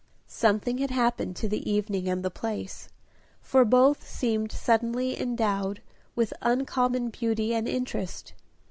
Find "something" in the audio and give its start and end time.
0.25-0.79